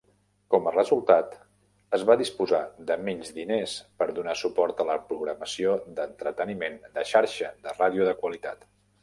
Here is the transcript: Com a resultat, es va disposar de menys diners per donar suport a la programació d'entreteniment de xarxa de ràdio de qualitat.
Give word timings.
Com 0.51 0.67
a 0.69 0.71
resultat, 0.75 1.33
es 1.97 2.05
va 2.09 2.15
disposar 2.21 2.61
de 2.91 2.97
menys 3.09 3.29
diners 3.35 3.75
per 4.01 4.09
donar 4.21 4.35
suport 4.41 4.83
a 4.85 4.89
la 4.93 4.97
programació 5.13 5.77
d'entreteniment 6.01 6.81
de 6.99 7.07
xarxa 7.13 7.55
de 7.69 7.79
ràdio 7.85 8.11
de 8.11 8.19
qualitat. 8.25 8.69